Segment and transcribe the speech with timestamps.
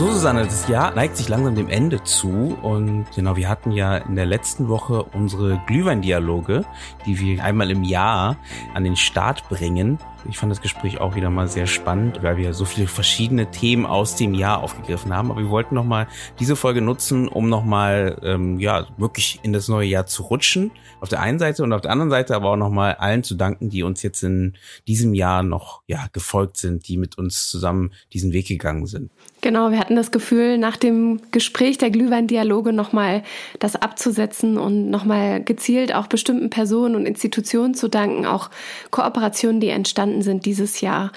[0.00, 3.98] So, Susanne, das Jahr neigt sich langsam dem Ende zu und genau, wir hatten ja
[3.98, 6.64] in der letzten Woche unsere Glühweindialoge,
[7.04, 8.38] die wir einmal im Jahr
[8.72, 9.98] an den Start bringen.
[10.28, 13.84] Ich fand das Gespräch auch wieder mal sehr spannend, weil wir so viele verschiedene Themen
[13.84, 15.30] aus dem Jahr aufgegriffen haben.
[15.30, 19.52] Aber wir wollten noch mal diese Folge nutzen, um noch mal ähm, ja wirklich in
[19.52, 20.70] das neue Jahr zu rutschen.
[21.00, 23.34] Auf der einen Seite und auf der anderen Seite aber auch noch mal allen zu
[23.34, 27.92] danken, die uns jetzt in diesem Jahr noch ja gefolgt sind, die mit uns zusammen
[28.12, 29.10] diesen Weg gegangen sind.
[29.42, 33.22] Genau, wir hatten das Gefühl, nach dem Gespräch der Glühweindialoge nochmal
[33.58, 38.50] das abzusetzen und nochmal gezielt auch bestimmten Personen und Institutionen zu danken, auch
[38.90, 41.12] Kooperationen, die entstanden sind dieses Jahr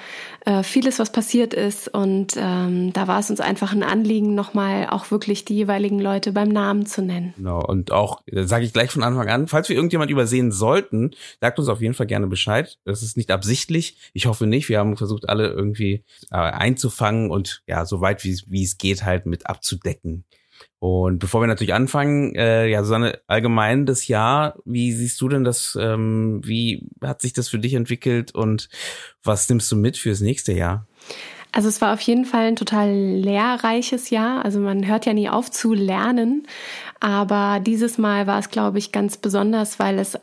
[0.46, 1.88] äh, vieles, was passiert ist.
[1.88, 6.32] Und ähm, da war es uns einfach ein Anliegen, nochmal auch wirklich die jeweiligen Leute
[6.32, 7.34] beim Namen zu nennen.
[7.38, 11.60] Genau, und auch, sage ich gleich von Anfang an, falls wir irgendjemand übersehen sollten, sagt
[11.60, 12.78] uns auf jeden Fall gerne Bescheid.
[12.86, 13.98] Das ist nicht absichtlich.
[14.14, 14.70] Ich hoffe nicht.
[14.70, 19.26] Wir haben versucht, alle irgendwie äh, einzufangen und ja, so weit wie es geht, halt
[19.26, 20.26] mit abzudecken.
[20.80, 25.44] Und bevor wir natürlich anfangen, äh, ja, Susanne, allgemein das Jahr, wie siehst du denn
[25.44, 28.70] das, ähm, wie hat sich das für dich entwickelt und
[29.24, 30.86] was nimmst du mit fürs nächste Jahr?
[31.54, 34.44] Also es war auf jeden Fall ein total lehrreiches Jahr.
[34.44, 36.48] Also man hört ja nie auf zu lernen.
[37.00, 40.18] Aber dieses Mal war es, glaube ich, ganz besonders, weil es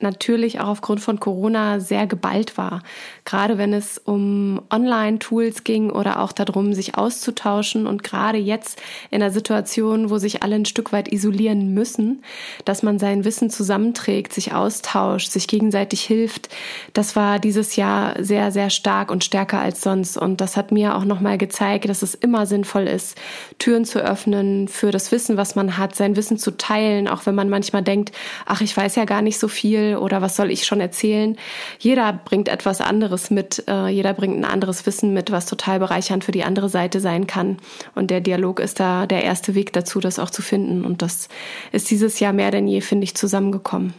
[0.00, 2.82] natürlich auch aufgrund von Corona sehr geballt war.
[3.24, 8.80] Gerade wenn es um Online-Tools ging oder auch darum, sich auszutauschen und gerade jetzt
[9.10, 12.22] in der Situation, wo sich alle ein Stück weit isolieren müssen,
[12.64, 16.48] dass man sein Wissen zusammenträgt, sich austauscht, sich gegenseitig hilft,
[16.92, 20.18] das war dieses Jahr sehr, sehr stark und stärker als sonst.
[20.18, 23.16] Und das hat mir auch nochmal gezeigt, dass es immer sinnvoll ist,
[23.58, 27.34] Türen zu öffnen für das Wissen, was man hat, sein Wissen zu teilen, auch wenn
[27.34, 28.12] man manchmal denkt,
[28.44, 31.36] ach, ich weiß ja gar nicht so viel oder was soll ich schon erzählen.
[31.78, 36.24] Jeder bringt etwas anderes mit, äh, jeder bringt ein anderes Wissen mit, was total bereichernd
[36.24, 37.58] für die andere Seite sein kann.
[37.94, 40.84] Und der Dialog ist da der erste Weg dazu, das auch zu finden.
[40.84, 41.28] Und das
[41.72, 43.94] ist dieses Jahr mehr denn je, finde ich, zusammengekommen.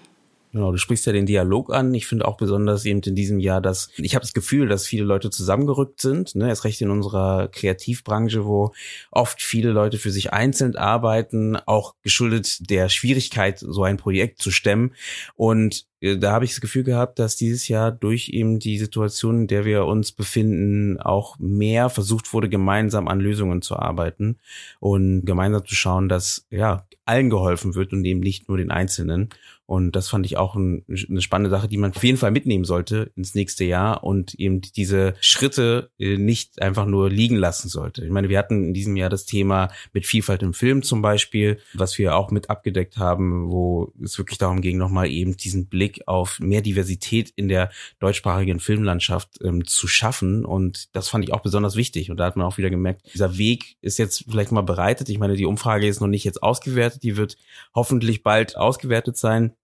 [0.58, 1.94] Genau, du sprichst ja den Dialog an.
[1.94, 5.04] Ich finde auch besonders eben in diesem Jahr, dass ich habe das Gefühl, dass viele
[5.04, 6.34] Leute zusammengerückt sind.
[6.34, 6.48] Ne?
[6.48, 8.74] Erst recht in unserer Kreativbranche, wo
[9.12, 14.50] oft viele Leute für sich einzeln arbeiten, auch geschuldet der Schwierigkeit, so ein Projekt zu
[14.50, 14.96] stemmen.
[15.36, 19.42] Und äh, da habe ich das Gefühl gehabt, dass dieses Jahr durch eben die Situation,
[19.42, 24.38] in der wir uns befinden, auch mehr versucht wurde, gemeinsam an Lösungen zu arbeiten
[24.80, 29.30] und gemeinsam zu schauen, dass ja allen geholfen wird und eben nicht nur den Einzelnen.
[29.68, 32.64] Und das fand ich auch ein, eine spannende Sache, die man auf jeden Fall mitnehmen
[32.64, 38.06] sollte ins nächste Jahr und eben diese Schritte äh, nicht einfach nur liegen lassen sollte.
[38.06, 41.60] Ich meine, wir hatten in diesem Jahr das Thema mit Vielfalt im Film zum Beispiel,
[41.74, 46.02] was wir auch mit abgedeckt haben, wo es wirklich darum ging, nochmal eben diesen Blick
[46.08, 47.70] auf mehr Diversität in der
[48.00, 50.46] deutschsprachigen Filmlandschaft ähm, zu schaffen.
[50.46, 52.10] Und das fand ich auch besonders wichtig.
[52.10, 55.10] Und da hat man auch wieder gemerkt, dieser Weg ist jetzt vielleicht mal bereitet.
[55.10, 57.36] Ich meine, die Umfrage ist noch nicht jetzt ausgewertet, die wird
[57.76, 59.56] hoffentlich bald ausgewertet sein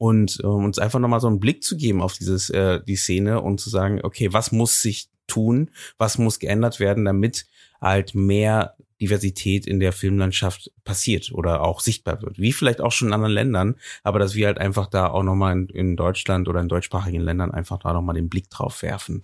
[0.00, 3.42] und äh, uns einfach nochmal so einen Blick zu geben auf dieses äh, die Szene
[3.42, 7.44] und zu sagen, okay, was muss sich tun, was muss geändert werden, damit
[7.82, 12.38] halt mehr Diversität in der Filmlandschaft passiert oder auch sichtbar wird.
[12.38, 15.52] Wie vielleicht auch schon in anderen Ländern, aber dass wir halt einfach da auch nochmal
[15.52, 19.22] in, in Deutschland oder in deutschsprachigen Ländern einfach da nochmal den Blick drauf werfen.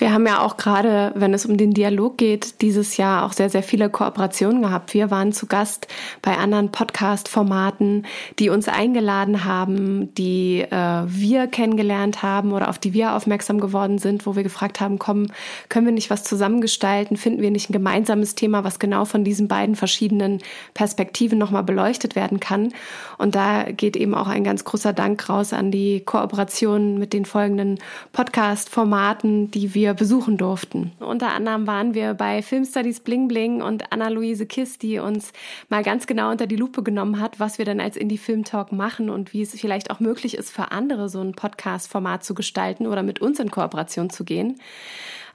[0.00, 3.50] Wir haben ja auch gerade, wenn es um den Dialog geht, dieses Jahr auch sehr,
[3.50, 4.94] sehr viele Kooperationen gehabt.
[4.94, 5.88] Wir waren zu Gast
[6.22, 8.06] bei anderen Podcast-Formaten,
[8.38, 13.98] die uns eingeladen haben, die äh, wir kennengelernt haben oder auf die wir aufmerksam geworden
[13.98, 15.26] sind, wo wir gefragt haben, komm,
[15.68, 17.18] können wir nicht was zusammengestalten?
[17.18, 20.38] Finden wir nicht ein gemeinsames Thema, was genau von diesen beiden verschiedenen
[20.72, 22.72] Perspektiven nochmal beleuchtet werden kann?
[23.18, 27.26] Und da geht eben auch ein ganz großer Dank raus an die Kooperation mit den
[27.26, 27.78] folgenden
[28.14, 30.92] Podcast-Formaten, die wir wir besuchen durften.
[31.00, 35.32] Unter anderem waren wir bei Film Studies Bling Bling und Anna-Luise Kiss, die uns
[35.68, 38.70] mal ganz genau unter die Lupe genommen hat, was wir dann als Indie Film Talk
[38.70, 42.86] machen und wie es vielleicht auch möglich ist, für andere so ein Podcast-Format zu gestalten
[42.86, 44.60] oder mit uns in Kooperation zu gehen.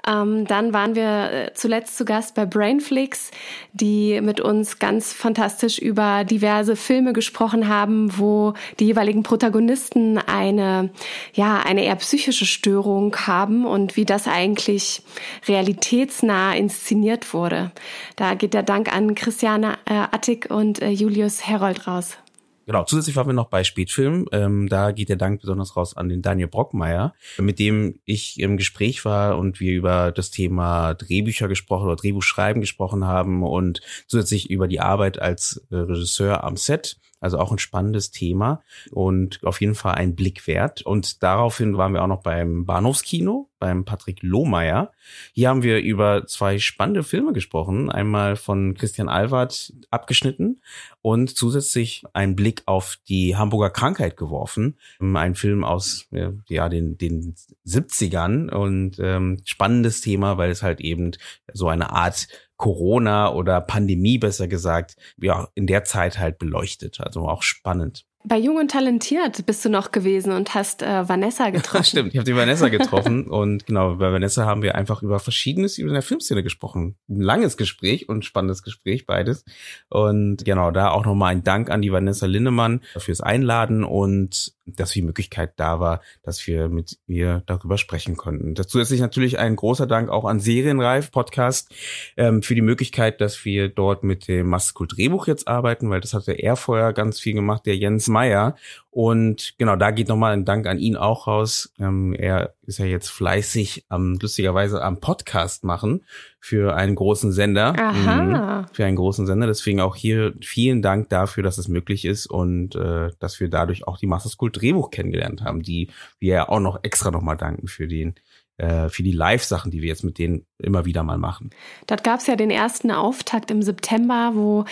[0.07, 3.31] Ähm, dann waren wir äh, zuletzt zu Gast bei Brainflix,
[3.73, 10.89] die mit uns ganz fantastisch über diverse Filme gesprochen haben, wo die jeweiligen Protagonisten eine,
[11.33, 15.01] ja, eine eher psychische Störung haben und wie das eigentlich
[15.47, 17.71] realitätsnah inszeniert wurde.
[18.15, 22.17] Da geht der Dank an Christiane äh, Attig und äh, Julius Herold raus.
[22.65, 24.27] Genau, zusätzlich waren wir noch bei Spätfilm.
[24.31, 28.57] Ähm, da geht der Dank besonders raus an den Daniel Brockmeier, mit dem ich im
[28.57, 34.49] Gespräch war und wir über das Thema Drehbücher gesprochen oder Drehbuchschreiben gesprochen haben und zusätzlich
[34.49, 36.97] über die Arbeit als äh, Regisseur am Set.
[37.25, 38.61] Also auch ein spannendes Thema
[38.91, 40.83] und auf jeden Fall ein Blick wert.
[40.83, 44.91] Und daraufhin waren wir auch noch beim Bahnhofskino, beim Patrick Lohmeier.
[45.33, 47.89] Hier haben wir über zwei spannende Filme gesprochen.
[47.89, 50.61] Einmal von Christian Alward abgeschnitten
[51.01, 54.77] und zusätzlich einen Blick auf die Hamburger Krankheit geworfen.
[54.99, 56.07] Ein Film aus
[56.47, 57.33] ja, den, den
[57.65, 61.13] 70ern und ähm, spannendes Thema, weil es halt eben
[61.53, 66.99] so eine Art Corona oder Pandemie besser gesagt, ja, in der Zeit halt beleuchtet.
[67.01, 68.05] Also auch spannend.
[68.27, 71.83] Bei Jung und Talentiert bist du noch gewesen und hast äh, Vanessa getroffen.
[71.83, 75.77] Stimmt, ich habe die Vanessa getroffen und genau, bei Vanessa haben wir einfach über Verschiedenes
[75.77, 76.95] über der Filmszene gesprochen.
[77.07, 79.45] Ein langes Gespräch und spannendes Gespräch, beides.
[79.89, 84.91] Und genau, da auch nochmal ein Dank an die Vanessa Linnemann fürs Einladen und dass
[84.91, 88.55] die Möglichkeit da war, dass wir mit ihr darüber sprechen konnten.
[88.55, 91.73] Das zusätzlich natürlich ein großer Dank auch an Serienreif Podcast
[92.17, 96.13] ähm, für die Möglichkeit, dass wir dort mit dem Maskult Drehbuch jetzt arbeiten, weil das
[96.13, 98.55] hatte er vorher ganz viel gemacht, der Jens Meyer.
[98.95, 101.69] Und genau, da geht nochmal ein Dank an ihn auch raus.
[101.77, 106.05] Ähm, er ist ja jetzt fleißig am, lustigerweise am Podcast machen
[106.39, 107.77] für einen großen Sender.
[107.77, 108.61] Aha.
[108.61, 109.47] Mhm, für einen großen Sender.
[109.47, 113.85] Deswegen auch hier vielen Dank dafür, dass es möglich ist und äh, dass wir dadurch
[113.85, 115.89] auch die Master School Drehbuch kennengelernt haben, die
[116.19, 118.15] wir ja auch noch extra nochmal danken für den
[118.57, 121.49] für die Live-Sachen, die wir jetzt mit denen immer wieder mal machen.
[121.87, 124.63] Dort gab es ja den ersten Auftakt im September, wo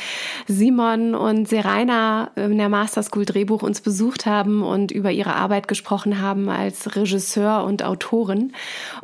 [0.47, 5.67] Simon und Serena in der Master School Drehbuch uns besucht haben und über ihre Arbeit
[5.67, 8.53] gesprochen haben als Regisseur und Autorin.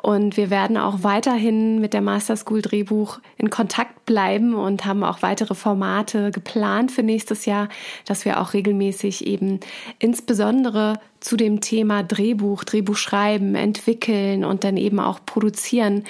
[0.02, 5.04] Und wir werden auch weiterhin mit der Master School Drehbuch in Kontakt bleiben und haben
[5.04, 7.68] auch weitere Formate geplant für nächstes Jahr,
[8.06, 9.60] dass wir auch regelmäßig eben
[10.00, 16.06] insbesondere zu dem Thema Drehbuch, Drehbuch schreiben, entwickeln und dann eben auch produzieren.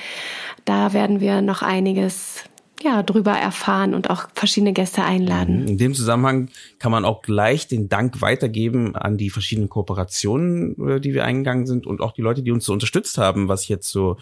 [0.66, 2.44] Da werden wir noch einiges
[2.82, 5.68] ja, drüber erfahren und auch verschiedene Gäste einladen.
[5.68, 11.02] In dem Zusammenhang kann man auch gleich den Dank weitergeben an die verschiedenen Kooperationen, äh,
[11.02, 13.90] die wir eingegangen sind und auch die Leute, die uns so unterstützt haben, was jetzt
[13.90, 14.18] so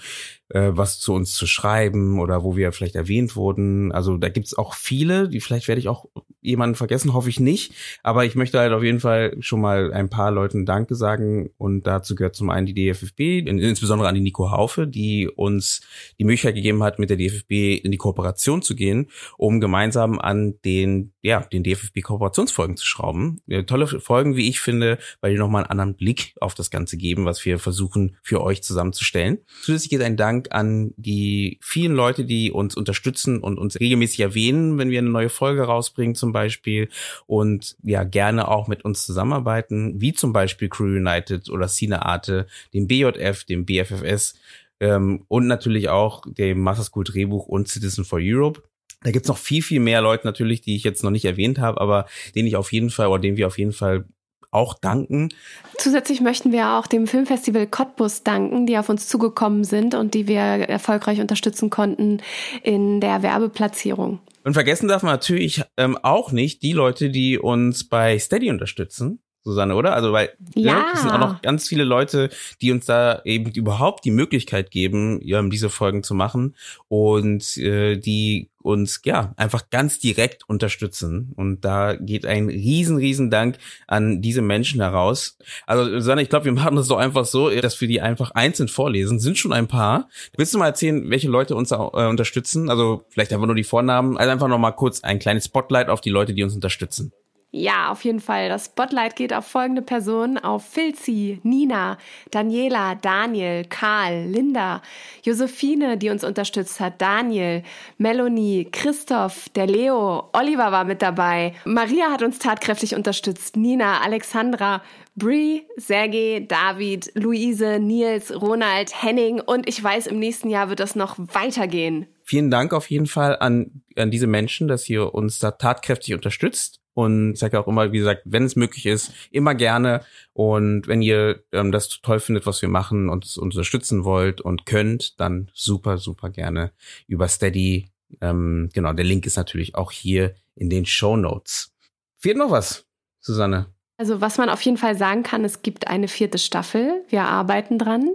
[0.49, 3.91] äh, was zu uns zu schreiben oder wo wir vielleicht erwähnt wurden.
[3.91, 6.05] Also da gibt's auch viele, die vielleicht werde ich auch
[6.47, 7.73] jemanden vergessen, hoffe ich nicht.
[8.03, 11.85] Aber ich möchte halt auf jeden Fall schon mal ein paar Leuten Danke sagen und
[11.85, 15.81] dazu gehört zum einen die DFFB, insbesondere an die Nico Haufe, die uns
[16.19, 20.55] die Möglichkeit gegeben hat, mit der DFFB in die Kooperation zu gehen, um gemeinsam an
[20.63, 23.41] den, ja, den DFFB-Kooperationsfolgen zu schrauben.
[23.47, 26.95] Ja, tolle Folgen, wie ich finde, weil die nochmal einen anderen Blick auf das Ganze
[26.95, 29.39] geben, was wir versuchen für euch zusammenzustellen.
[29.61, 34.19] Zusätzlich geht ein Dank Dank an die vielen Leute, die uns unterstützen und uns regelmäßig
[34.19, 36.89] erwähnen, wenn wir eine neue Folge rausbringen zum Beispiel
[37.25, 42.47] und ja gerne auch mit uns zusammenarbeiten, wie zum Beispiel Crew United oder Cine Arte,
[42.73, 44.35] dem BJF, dem BFFS
[44.79, 48.61] ähm, und natürlich auch dem Master School Drehbuch und Citizen for Europe.
[49.03, 51.79] Da gibt's noch viel, viel mehr Leute natürlich, die ich jetzt noch nicht erwähnt habe,
[51.79, 54.05] aber denen ich auf jeden Fall oder denen wir auf jeden Fall
[54.51, 55.29] auch danken.
[55.77, 60.27] Zusätzlich möchten wir auch dem Filmfestival Cottbus danken, die auf uns zugekommen sind und die
[60.27, 62.21] wir erfolgreich unterstützen konnten
[62.63, 64.19] in der Werbeplatzierung.
[64.43, 69.19] Und vergessen darf man natürlich ähm, auch nicht die Leute, die uns bei Steady unterstützen.
[69.47, 69.93] Susanne, oder?
[69.93, 70.73] Also weil ja.
[70.73, 72.29] ja, es sind auch noch ganz viele Leute,
[72.61, 76.55] die uns da eben überhaupt die Möglichkeit geben, diese Folgen zu machen
[76.89, 81.31] und äh, die uns ja einfach ganz direkt unterstützen.
[81.37, 85.37] Und da geht ein riesen, riesen Dank an diese Menschen heraus.
[85.65, 88.67] Also Susanne, ich glaube, wir machen das doch einfach so, dass wir die einfach einzeln
[88.67, 89.19] vorlesen.
[89.19, 90.09] Sind schon ein paar.
[90.35, 92.69] Willst du mal erzählen, welche Leute uns äh, unterstützen?
[92.69, 94.17] Also vielleicht einfach nur die Vornamen.
[94.17, 97.13] Also einfach noch mal kurz ein kleines Spotlight auf die Leute, die uns unterstützen.
[97.51, 98.49] Ja, auf jeden Fall.
[98.49, 101.97] Das Spotlight geht auf folgende Personen, auf Filzi, Nina,
[102.29, 104.81] Daniela, Daniel, Karl, Linda,
[105.23, 107.63] Josephine, die uns unterstützt hat, Daniel,
[107.97, 114.81] Melanie, Christoph, der Leo, Oliver war mit dabei, Maria hat uns tatkräftig unterstützt, Nina, Alexandra,
[115.15, 119.39] Brie, Sergej, David, Luise, Nils, Ronald, Henning.
[119.39, 122.05] Und ich weiß, im nächsten Jahr wird das noch weitergehen.
[122.23, 126.81] Vielen Dank auf jeden Fall an, an diese Menschen, dass ihr uns da tatkräftig unterstützt
[126.97, 130.01] und ich sage auch immer, wie gesagt, wenn es möglich ist, immer gerne.
[130.33, 134.65] Und wenn ihr ähm, das toll findet, was wir machen und uns unterstützen wollt und
[134.65, 136.71] könnt, dann super, super gerne
[137.05, 137.91] über Steady.
[138.19, 141.71] Ähm, genau, der Link ist natürlich auch hier in den Show Notes.
[142.15, 142.87] Fehlt noch was,
[143.19, 143.67] Susanne?
[143.97, 147.05] Also was man auf jeden Fall sagen kann, es gibt eine vierte Staffel.
[147.09, 148.09] Wir arbeiten dran.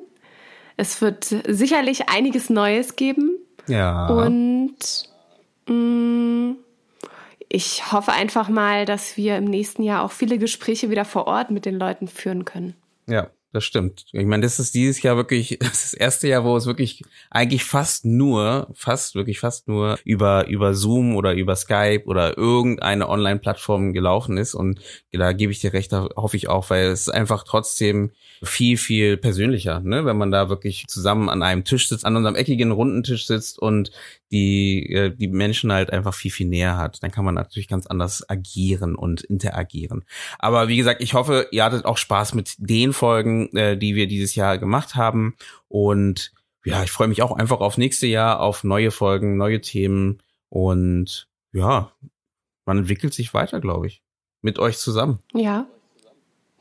[0.76, 3.38] Es wird sicherlich einiges Neues geben.
[3.68, 4.08] Ja.
[4.08, 4.74] Und
[5.68, 6.56] mh, mm,
[7.54, 11.50] ich hoffe einfach mal, dass wir im nächsten Jahr auch viele Gespräche wieder vor Ort
[11.50, 12.74] mit den Leuten führen können.
[13.06, 14.06] Ja, das stimmt.
[14.12, 17.64] Ich meine, das ist dieses Jahr wirklich das, das erste Jahr, wo es wirklich eigentlich
[17.64, 23.92] fast nur, fast wirklich fast nur über über Zoom oder über Skype oder irgendeine Online-Plattform
[23.92, 24.54] gelaufen ist.
[24.54, 24.80] Und
[25.12, 28.10] da gebe ich dir recht, da hoffe ich auch, weil es einfach trotzdem
[28.42, 32.34] viel viel persönlicher, ne, wenn man da wirklich zusammen an einem Tisch sitzt, an unserem
[32.34, 33.92] eckigen runden Tisch sitzt und
[34.32, 37.02] die äh, die Menschen halt einfach viel viel näher hat.
[37.02, 40.04] Dann kann man natürlich ganz anders agieren und interagieren.
[40.38, 44.06] Aber wie gesagt, ich hoffe, ihr hattet auch Spaß mit den Folgen äh, die wir
[44.06, 45.36] dieses Jahr gemacht haben.
[45.68, 46.32] Und
[46.64, 50.22] ja, ich freue mich auch einfach auf nächste Jahr, auf neue Folgen, neue Themen.
[50.48, 51.92] Und ja,
[52.66, 54.02] man entwickelt sich weiter, glaube ich.
[54.40, 55.20] Mit euch zusammen.
[55.34, 55.66] Ja,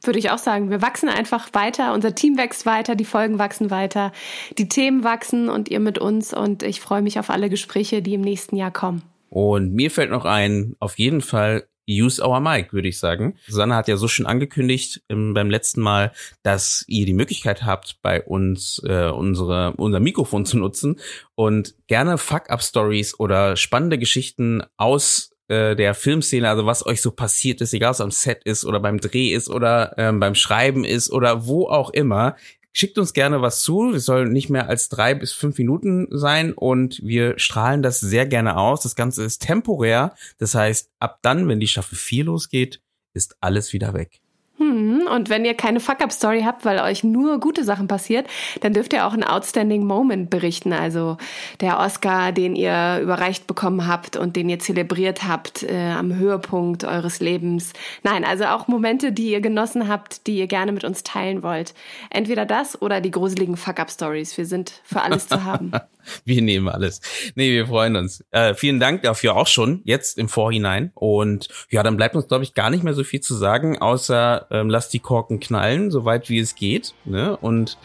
[0.04, 0.70] würde ich auch sagen.
[0.70, 4.12] Wir wachsen einfach weiter, unser Team wächst weiter, die Folgen wachsen weiter,
[4.58, 6.34] die Themen wachsen und ihr mit uns.
[6.34, 9.04] Und ich freue mich auf alle Gespräche, die im nächsten Jahr kommen.
[9.30, 13.36] Und mir fällt noch ein, auf jeden Fall use our mic, würde ich sagen.
[13.48, 16.12] Susanne hat ja so schön angekündigt ähm, beim letzten Mal,
[16.44, 21.00] dass ihr die Möglichkeit habt, bei uns äh, unsere, unser Mikrofon zu nutzen
[21.36, 27.62] und gerne Fuck-Up-Stories oder spannende Geschichten aus äh, der Filmszene, also was euch so passiert
[27.62, 31.12] ist, egal es am Set ist oder beim Dreh ist oder ähm, beim Schreiben ist
[31.12, 32.38] oder wo auch immer,
[32.74, 33.92] Schickt uns gerne was zu.
[33.94, 38.26] Es soll nicht mehr als drei bis fünf Minuten sein und wir strahlen das sehr
[38.26, 38.82] gerne aus.
[38.82, 40.16] Das Ganze ist temporär.
[40.38, 42.82] Das heißt, ab dann, wenn die Staffel 4 losgeht,
[43.14, 44.22] ist alles wieder weg.
[44.62, 48.28] Hm, und wenn ihr keine Fuck-Up-Story habt, weil euch nur gute Sachen passiert,
[48.60, 50.72] dann dürft ihr auch einen Outstanding Moment berichten.
[50.72, 51.18] Also
[51.62, 56.84] der Oscar, den ihr überreicht bekommen habt und den ihr zelebriert habt äh, am Höhepunkt
[56.84, 57.74] eures Lebens.
[58.04, 61.74] Nein, also auch Momente, die ihr genossen habt, die ihr gerne mit uns teilen wollt.
[62.12, 64.38] Entweder das oder die gruseligen Fuck-Up-Stories.
[64.38, 65.72] Wir sind für alles zu haben.
[66.26, 67.02] wir nehmen alles.
[67.36, 68.24] Nee, wir freuen uns.
[68.32, 70.92] Äh, vielen Dank dafür auch schon, jetzt im Vorhinein.
[70.94, 74.51] Und ja, dann bleibt uns, glaube ich, gar nicht mehr so viel zu sagen, außer
[74.52, 76.94] ähm, lasst die Korken knallen, soweit wie es geht.
[77.06, 77.38] Ne?
[77.38, 77.78] Und,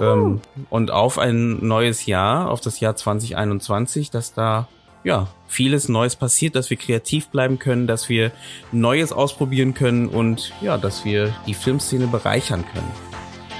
[0.00, 4.68] ähm, und auf ein neues Jahr, auf das Jahr 2021, dass da
[5.02, 8.32] ja vieles Neues passiert, dass wir kreativ bleiben können, dass wir
[8.70, 12.90] Neues ausprobieren können und ja, dass wir die Filmszene bereichern können.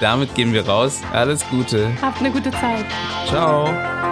[0.00, 1.00] Damit gehen wir raus.
[1.12, 1.90] Alles Gute.
[2.00, 2.87] Habt eine gute Zeit.
[3.26, 4.10] Ciao.